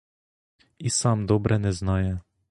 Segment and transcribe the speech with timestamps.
[0.77, 2.19] І сам добре не знає.